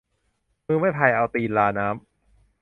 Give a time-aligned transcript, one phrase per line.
[0.65, 2.05] มือไม่พาย เอาตีนราน้ำ